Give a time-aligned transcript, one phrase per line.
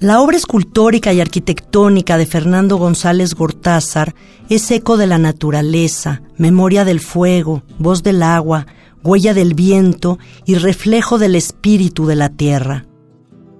[0.00, 4.14] La obra escultórica y arquitectónica de Fernando González Gortázar
[4.48, 8.68] es eco de la naturaleza, memoria del fuego, voz del agua,
[9.02, 12.86] huella del viento y reflejo del espíritu de la tierra.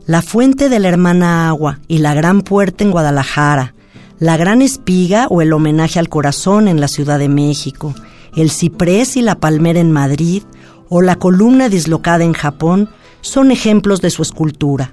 [0.06, 3.74] La fuente de la hermana agua y la gran puerta en Guadalajara,
[4.20, 7.96] la gran espiga o el homenaje al corazón en la Ciudad de México,
[8.36, 10.44] el ciprés y la palmera en Madrid
[10.88, 12.90] o la columna dislocada en Japón
[13.22, 14.92] son ejemplos de su escultura.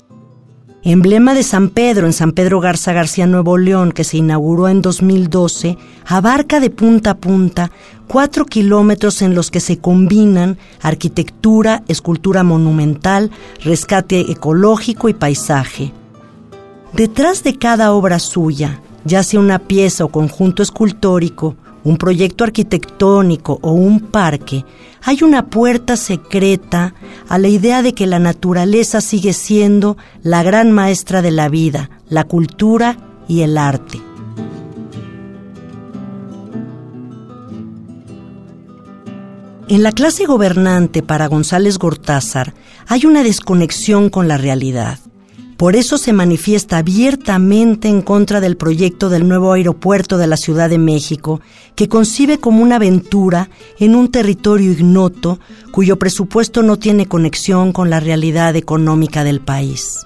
[0.87, 4.83] Emblema de San Pedro en San Pedro Garza García Nuevo León, que se inauguró en
[4.83, 7.71] 2012, abarca de punta a punta
[8.07, 13.31] cuatro kilómetros en los que se combinan arquitectura, escultura monumental,
[13.63, 15.91] rescate ecológico y paisaje.
[16.93, 23.59] Detrás de cada obra suya, ya sea una pieza o conjunto escultórico, un proyecto arquitectónico
[23.61, 24.65] o un parque,
[25.03, 26.95] hay una puerta secreta
[27.29, 31.91] a la idea de que la naturaleza sigue siendo la gran maestra de la vida,
[32.09, 32.97] la cultura
[33.27, 34.01] y el arte.
[39.67, 42.53] En la clase gobernante para González Gortázar
[42.87, 44.99] hay una desconexión con la realidad.
[45.57, 50.69] Por eso se manifiesta abiertamente en contra del proyecto del nuevo aeropuerto de la Ciudad
[50.69, 51.39] de México,
[51.75, 55.39] que concibe como una aventura en un territorio ignoto
[55.71, 60.05] cuyo presupuesto no tiene conexión con la realidad económica del país.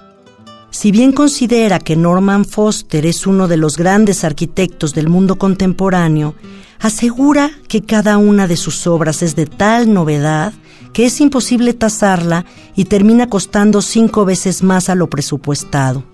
[0.70, 6.36] Si bien considera que Norman Foster es uno de los grandes arquitectos del mundo contemporáneo,
[6.78, 10.52] asegura que cada una de sus obras es de tal novedad
[10.92, 12.44] que es imposible tasarla
[12.76, 16.04] y termina costando cinco veces más a lo presupuestado.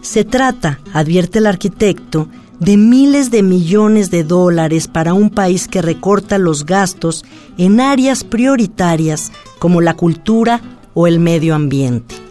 [0.00, 2.28] Se trata, advierte el arquitecto,
[2.60, 7.24] de miles de millones de dólares para un país que recorta los gastos
[7.58, 10.60] en áreas prioritarias como la cultura
[10.94, 12.23] o el medio ambiente.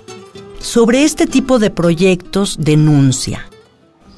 [0.63, 3.49] Sobre este tipo de proyectos denuncia.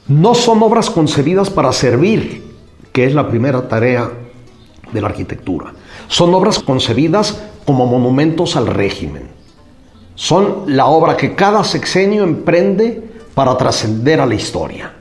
[0.07, 2.43] No son obras concebidas para servir,
[2.91, 4.11] que es la primera tarea
[4.93, 5.73] de la arquitectura.
[6.07, 9.29] Son obras concebidas como monumentos al régimen.
[10.13, 14.93] Son la obra que cada sexenio emprende para trascender a la historia.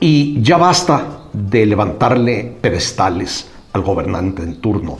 [0.00, 4.98] Y ya basta de levantarle pedestales al gobernante en turno.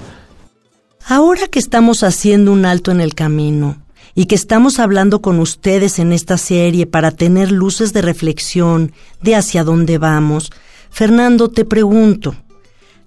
[1.08, 3.81] Ahora que estamos haciendo un alto en el camino
[4.14, 9.36] y que estamos hablando con ustedes en esta serie para tener luces de reflexión de
[9.36, 10.50] hacia dónde vamos,
[10.90, 12.34] Fernando, te pregunto,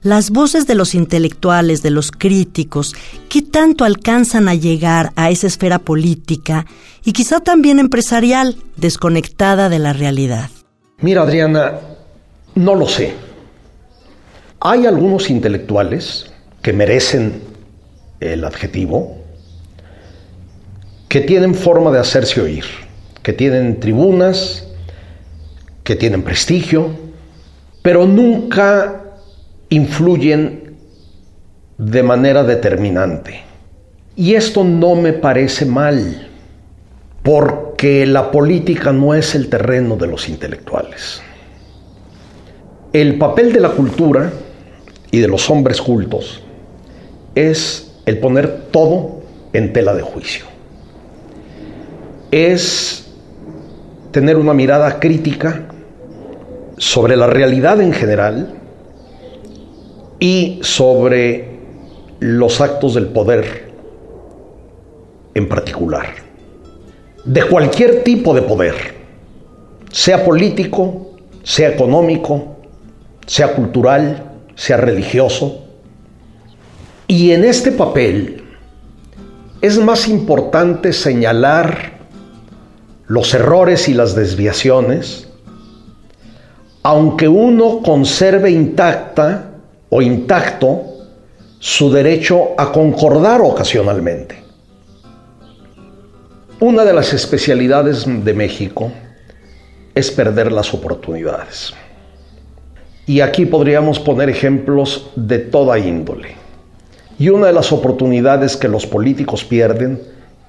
[0.01, 2.95] las voces de los intelectuales, de los críticos,
[3.27, 6.67] ¿qué tanto alcanzan a llegar a esa esfera política
[7.03, 10.49] y quizá también empresarial, desconectada de la realidad?
[10.99, 11.79] Mira, Adriana,
[12.53, 13.13] no lo sé.
[14.59, 17.41] Hay algunos intelectuales que merecen
[18.19, 19.24] el adjetivo,
[21.07, 22.65] que tienen forma de hacerse oír,
[23.23, 24.67] que tienen tribunas,
[25.83, 26.89] que tienen prestigio,
[27.81, 29.03] pero nunca
[29.69, 30.75] influyen
[31.77, 33.41] de manera determinante.
[34.15, 36.29] Y esto no me parece mal,
[37.21, 41.21] porque la política no es el terreno de los intelectuales.
[42.93, 44.31] El papel de la cultura
[45.11, 46.41] y de los hombres cultos
[47.35, 50.54] es el poner todo en tela de juicio.
[52.31, 53.07] Es
[54.11, 55.67] tener una mirada crítica
[56.77, 58.55] sobre la realidad en general
[60.19, 61.59] y sobre
[62.19, 63.71] los actos del poder
[65.33, 66.07] en particular,
[67.25, 68.75] de cualquier tipo de poder,
[69.91, 71.11] sea político,
[71.43, 72.55] sea económico,
[73.27, 75.65] sea cultural, sea religioso.
[77.07, 78.43] Y en este papel
[79.61, 81.94] es más importante señalar
[83.07, 85.27] los errores y las desviaciones,
[86.83, 89.51] aunque uno conserve intacta
[89.89, 90.83] o intacto
[91.59, 94.43] su derecho a concordar ocasionalmente.
[96.59, 98.91] Una de las especialidades de México
[99.93, 101.73] es perder las oportunidades.
[103.07, 106.35] Y aquí podríamos poner ejemplos de toda índole.
[107.19, 110.01] Y una de las oportunidades que los políticos pierden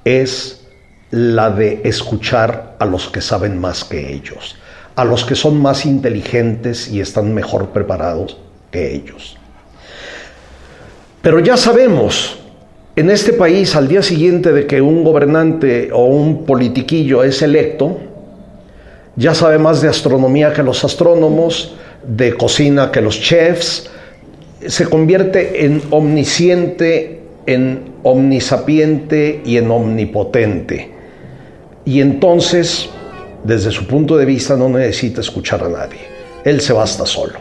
[0.05, 0.66] es
[1.11, 4.56] la de escuchar a los que saben más que ellos,
[4.97, 8.38] a los que son más inteligentes y están mejor preparados
[8.70, 9.37] que ellos.
[11.23, 12.38] Pero ya sabemos,
[12.97, 17.99] en este país, al día siguiente de que un gobernante o un politiquillo es electo,
[19.17, 21.75] ya sabe más de astronomía que los astrónomos,
[22.06, 23.91] de cocina que los chefs,
[24.67, 30.96] se convierte en omnisciente, en omnisapiente y en omnipotente.
[31.87, 32.88] Y entonces,
[33.44, 36.00] desde su punto de vista, no necesita escuchar a nadie.
[36.44, 37.38] Él se basta solo.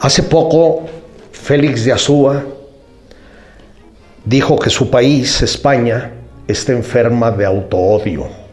[0.00, 0.86] Hace poco,
[1.32, 2.44] Félix de Azúa
[4.24, 6.12] dijo que su país, España,
[6.48, 8.45] está enferma de autoodio.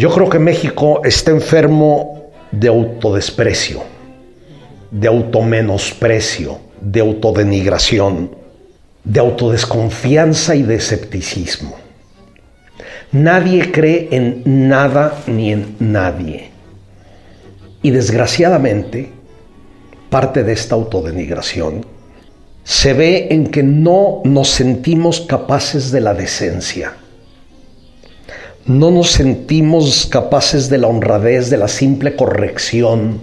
[0.00, 3.82] Yo creo que México está enfermo de autodesprecio,
[4.90, 8.30] de automenosprecio, de autodenigración,
[9.04, 11.76] de autodesconfianza y de escepticismo.
[13.12, 16.48] Nadie cree en nada ni en nadie.
[17.82, 19.12] Y desgraciadamente,
[20.08, 21.84] parte de esta autodenigración
[22.64, 26.94] se ve en que no nos sentimos capaces de la decencia.
[28.66, 33.20] No nos sentimos capaces de la honradez, de la simple corrección.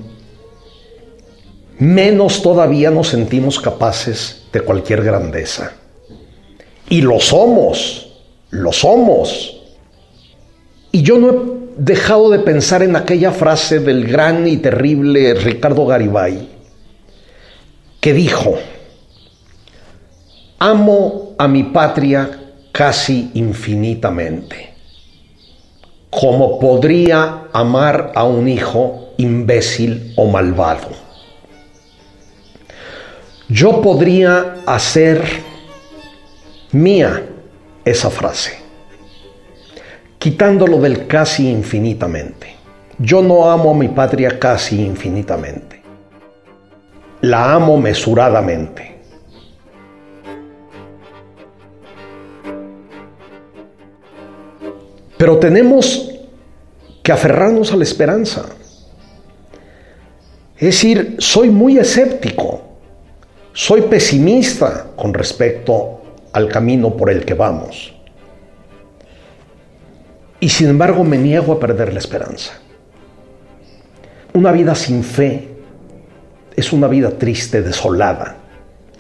[1.80, 5.74] Menos todavía nos sentimos capaces de cualquier grandeza.
[6.90, 8.14] Y lo somos,
[8.50, 9.62] lo somos.
[10.92, 15.86] Y yo no he dejado de pensar en aquella frase del gran y terrible Ricardo
[15.86, 16.48] Garibay,
[18.00, 18.56] que dijo,
[20.60, 24.74] amo a mi patria casi infinitamente,
[26.10, 30.90] como podría amar a un hijo imbécil o malvado.
[33.50, 35.24] Yo podría hacer
[36.72, 37.24] mía
[37.86, 38.60] esa frase,
[40.20, 42.56] quitándolo del casi infinitamente.
[43.00, 45.82] Yo no amo a mi patria casi infinitamente.
[47.22, 48.97] La amo mesuradamente.
[55.28, 56.10] Pero tenemos
[57.04, 58.46] que aferrarnos a la esperanza.
[60.56, 62.62] Es decir, soy muy escéptico,
[63.52, 66.02] soy pesimista con respecto
[66.32, 67.94] al camino por el que vamos.
[70.40, 72.54] Y sin embargo me niego a perder la esperanza.
[74.32, 75.50] Una vida sin fe
[76.56, 78.38] es una vida triste, desolada.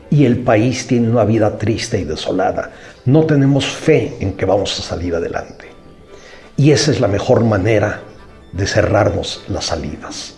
[0.09, 2.71] Y el país tiene una vida triste y desolada.
[3.05, 5.66] No tenemos fe en que vamos a salir adelante.
[6.57, 8.01] Y esa es la mejor manera
[8.51, 10.35] de cerrarnos las salidas.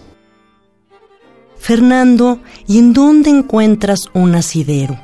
[1.57, 4.99] Fernando, ¿y en dónde encuentras un asidero?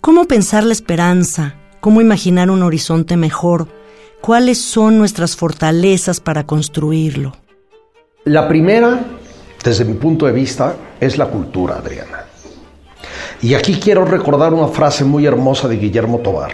[0.00, 1.54] ¿Cómo pensar la esperanza?
[1.80, 3.68] ¿Cómo imaginar un horizonte mejor?
[4.20, 7.34] ¿Cuáles son nuestras fortalezas para construirlo?
[8.24, 9.06] La primera,
[9.62, 12.24] desde mi punto de vista, es la cultura, Adriana.
[13.40, 16.50] Y aquí quiero recordar una frase muy hermosa de Guillermo Tobar.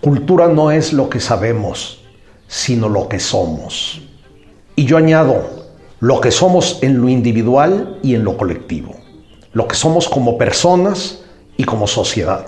[0.00, 2.01] Cultura no es lo que sabemos,
[2.52, 4.02] sino lo que somos.
[4.76, 5.64] Y yo añado,
[6.00, 8.94] lo que somos en lo individual y en lo colectivo.
[9.54, 11.20] Lo que somos como personas
[11.56, 12.44] y como sociedad.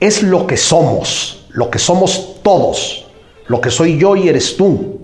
[0.00, 3.06] Es lo que somos, lo que somos todos,
[3.48, 5.00] lo que soy yo y eres tú.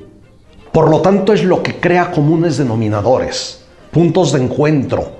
[0.72, 5.10] Por lo tanto es lo que crea comunes denominadores, puntos de encuentro,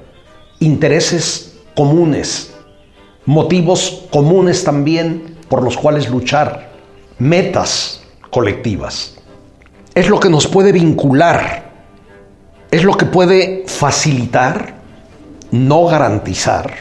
[0.61, 2.53] intereses comunes,
[3.25, 6.73] motivos comunes también por los cuales luchar,
[7.19, 8.02] metas
[8.33, 9.15] colectivas.
[9.95, 11.71] Es lo que nos puede vincular,
[12.71, 14.75] es lo que puede facilitar,
[15.51, 16.73] no garantizar,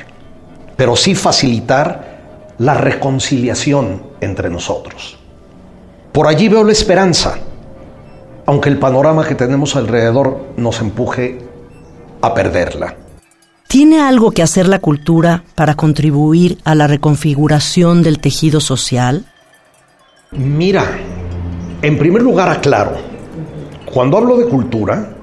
[0.77, 5.17] pero sí facilitar la reconciliación entre nosotros.
[6.13, 7.37] Por allí veo la esperanza,
[8.45, 11.39] aunque el panorama que tenemos alrededor nos empuje
[12.21, 12.95] a perderla.
[13.67, 19.25] ¿Tiene algo que hacer la cultura para contribuir a la reconfiguración del tejido social?
[20.31, 20.85] Mira,
[21.81, 22.93] en primer lugar, aclaro,
[23.91, 25.15] cuando hablo de cultura,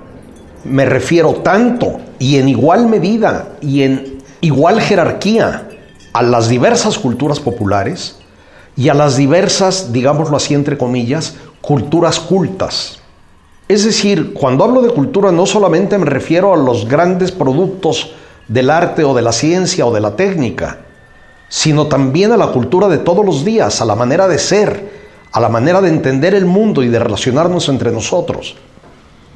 [0.64, 5.68] me refiero tanto y en igual medida y en igual jerarquía
[6.12, 8.16] a las diversas culturas populares
[8.76, 12.98] y a las diversas, digámoslo así entre comillas, culturas cultas.
[13.68, 18.14] Es decir, cuando hablo de cultura no solamente me refiero a los grandes productos
[18.48, 20.78] del arte o de la ciencia o de la técnica,
[21.48, 24.97] sino también a la cultura de todos los días, a la manera de ser,
[25.32, 28.56] a la manera de entender el mundo y de relacionarnos entre nosotros.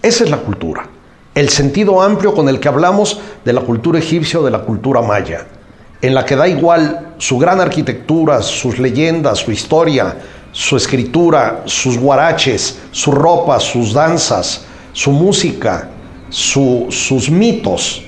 [0.02, 0.88] Esa es la cultura.
[1.34, 5.00] El sentido amplio con el que hablamos de la cultura egipcia o de la cultura
[5.00, 5.46] maya,
[6.00, 10.16] en la que da igual su gran arquitectura, sus leyendas, su historia,
[10.50, 15.88] su escritura, sus guaraches, su ropa, sus danzas, su música,
[16.28, 18.02] sus mitos,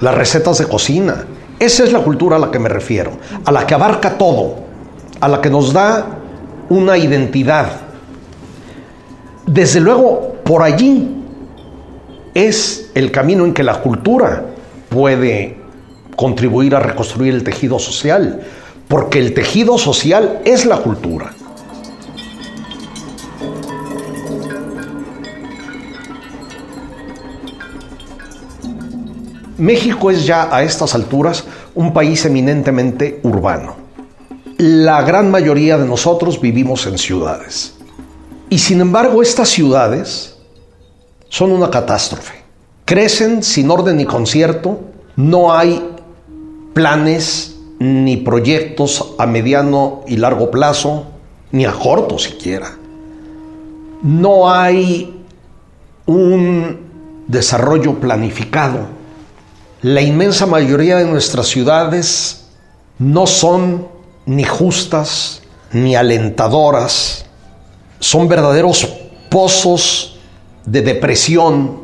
[0.00, 1.24] las recetas de cocina.
[1.58, 3.12] Esa es la cultura a la que me refiero,
[3.44, 4.56] a la que abarca todo,
[5.20, 6.15] a la que nos da
[6.68, 7.80] una identidad.
[9.46, 11.16] Desde luego, por allí
[12.34, 14.44] es el camino en que la cultura
[14.88, 15.56] puede
[16.16, 18.40] contribuir a reconstruir el tejido social,
[18.88, 21.32] porque el tejido social es la cultura.
[29.58, 31.44] México es ya a estas alturas
[31.74, 33.85] un país eminentemente urbano.
[34.58, 37.74] La gran mayoría de nosotros vivimos en ciudades.
[38.48, 40.36] Y sin embargo estas ciudades
[41.28, 42.44] son una catástrofe.
[42.84, 44.80] Crecen sin orden ni concierto,
[45.16, 45.96] no hay
[46.72, 51.06] planes ni proyectos a mediano y largo plazo,
[51.50, 52.76] ni a corto siquiera.
[54.02, 55.24] No hay
[56.06, 56.80] un
[57.26, 58.96] desarrollo planificado
[59.82, 62.46] la inmensa mayoría de nuestras ciudades
[62.98, 63.86] no son
[64.26, 65.42] ni justas
[65.72, 67.24] ni alentadoras,
[67.98, 68.86] son verdaderos
[69.30, 70.18] pozos
[70.64, 71.80] de depresión,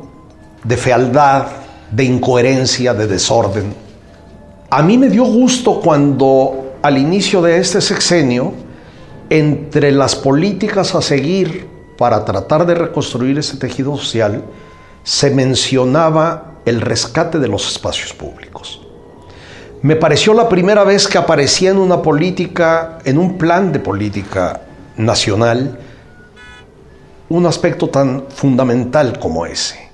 [0.64, 1.46] de fealdad,
[1.90, 3.74] de incoherencia, de desorden.
[4.70, 8.52] A mí me dio gusto cuando al inicio de este sexenio,
[9.30, 14.42] entre las políticas a seguir para tratar de reconstruir ese tejido social,
[15.04, 18.80] se mencionaba el rescate de los espacios públicos.
[19.82, 24.60] Me pareció la primera vez que aparecía en una política, en un plan de política
[24.96, 25.78] nacional,
[27.28, 29.90] un aspecto tan fundamental como ese.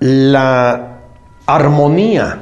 [0.00, 1.00] La
[1.46, 2.40] armonía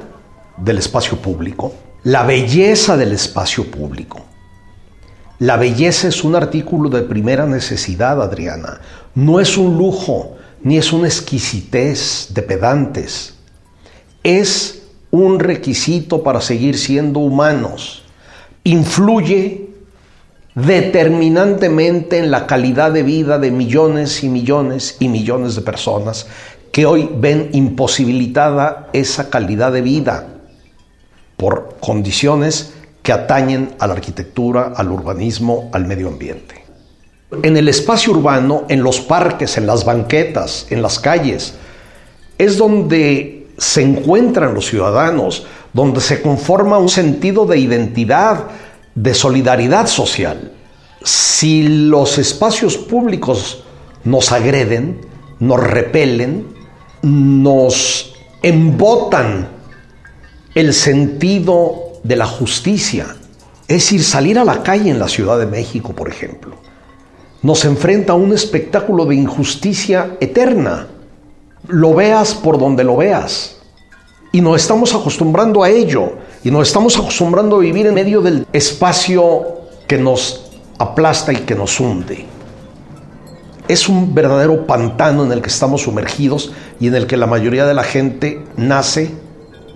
[0.57, 1.73] del espacio público,
[2.05, 4.23] la belleza del espacio público.
[5.41, 8.81] La belleza es un artículo de primera necesidad, Adriana.
[9.17, 13.35] No es un lujo, ni es una exquisitez de pedantes
[14.25, 14.84] es
[15.15, 18.03] un requisito para seguir siendo humanos.
[18.65, 19.69] Influye
[20.57, 26.27] determinantemente en la calidad de vida de millones y millones y millones de personas
[26.73, 30.27] que hoy ven imposibilitada esa calidad de vida
[31.37, 32.73] por condiciones
[33.05, 36.65] que atañen a la arquitectura, al urbanismo, al medio ambiente.
[37.45, 41.55] En el espacio urbano, en los parques, en las banquetas, en las calles,
[42.37, 48.49] es donde se encuentran los ciudadanos, donde se conforma un sentido de identidad,
[48.95, 50.53] de solidaridad social.
[51.03, 53.65] Si los espacios públicos
[54.05, 55.01] nos agreden,
[55.41, 56.47] nos repelen,
[57.03, 59.49] nos embotan
[60.55, 63.17] el sentido de la justicia,
[63.67, 66.57] es decir, salir a la calle en la Ciudad de México, por ejemplo,
[67.43, 70.89] nos enfrenta a un espectáculo de injusticia eterna
[71.69, 73.57] lo veas por donde lo veas.
[74.33, 76.15] Y nos estamos acostumbrando a ello.
[76.43, 81.55] Y nos estamos acostumbrando a vivir en medio del espacio que nos aplasta y que
[81.55, 82.27] nos hunde.
[83.67, 87.65] Es un verdadero pantano en el que estamos sumergidos y en el que la mayoría
[87.65, 89.11] de la gente nace,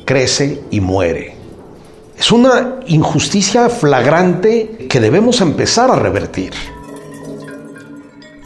[0.04, 1.36] crece y muere.
[2.18, 6.52] Es una injusticia flagrante que debemos empezar a revertir.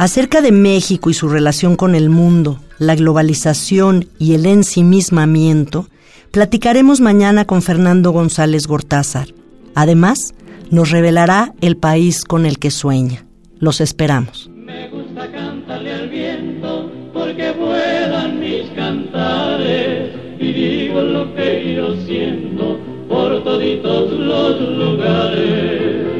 [0.03, 5.87] Acerca de México y su relación con el mundo, la globalización y el ensimismamiento,
[6.33, 9.29] platicaremos mañana con Fernando González Gortázar.
[9.77, 10.35] Además,
[10.73, 13.27] nos revelará el país con el que sueña.
[13.61, 14.51] Los esperamos.
[14.53, 22.77] Me gusta cantarle al viento porque vuelan mis cantares y digo lo que yo siento
[23.09, 26.12] por toditos los lugares.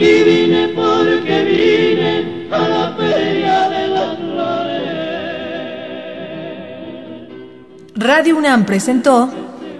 [0.00, 4.88] Aquí vine porque vine a la feria de las flores.
[7.96, 9.28] Radio UNAM presentó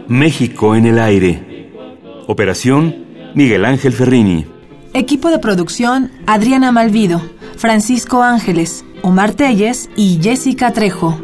[0.09, 1.73] México en el aire.
[2.27, 2.95] Operación
[3.35, 4.45] Miguel Ángel Ferrini.
[4.93, 7.23] Equipo de producción Adriana Malvido,
[7.57, 11.19] Francisco Ángeles, Omar Telles y Jessica Trejo.